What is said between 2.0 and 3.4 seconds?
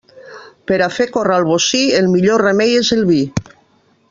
el millor remei és el vi.